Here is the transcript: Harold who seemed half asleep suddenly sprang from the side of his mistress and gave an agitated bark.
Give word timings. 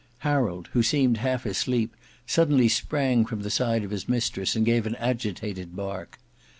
Harold 0.25 0.67
who 0.73 0.81
seemed 0.81 1.17
half 1.17 1.45
asleep 1.45 1.95
suddenly 2.25 2.67
sprang 2.67 3.23
from 3.23 3.41
the 3.43 3.51
side 3.51 3.83
of 3.83 3.91
his 3.91 4.09
mistress 4.09 4.55
and 4.55 4.65
gave 4.65 4.87
an 4.87 4.95
agitated 4.95 5.75
bark. 5.75 6.17